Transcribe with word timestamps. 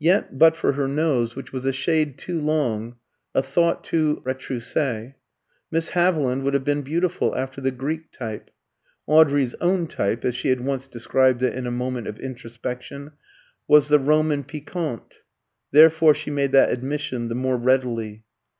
Yet, 0.00 0.40
but 0.40 0.56
for 0.56 0.72
her 0.72 0.88
nose, 0.88 1.36
which 1.36 1.52
was 1.52 1.64
a 1.64 1.72
shade 1.72 2.18
too 2.18 2.40
long, 2.40 2.96
a 3.32 3.44
thought 3.44 3.84
too 3.84 4.20
retroussé, 4.26 5.14
Miss 5.70 5.90
Haviland 5.90 6.42
would 6.42 6.52
have 6.54 6.64
been 6.64 6.82
beautiful 6.82 7.36
after 7.36 7.60
the 7.60 7.70
Greek 7.70 8.10
type. 8.10 8.50
(Audrey's 9.06 9.54
own 9.60 9.86
type, 9.86 10.24
as 10.24 10.34
she 10.34 10.48
had 10.48 10.62
once 10.62 10.88
described 10.88 11.44
it 11.44 11.54
in 11.54 11.68
a 11.68 11.70
moment 11.70 12.08
of 12.08 12.18
introspection, 12.18 13.12
was 13.68 13.86
the 13.86 14.00
"Roman 14.00 14.42
piquante," 14.42 15.18
therefore 15.70 16.12
she 16.14 16.32
made 16.32 16.50
that 16.50 16.72
admission 16.72 17.28
the 17.28 17.36
more 17.36 17.56
readily.) 17.56 18.24